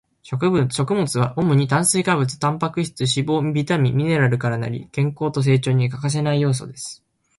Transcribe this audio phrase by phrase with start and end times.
[0.23, 7.03] 食物は主に炭水化物、タンパク質、脂肪、ビタミン、ミネラルから成り、健康と成長に欠かせない要素です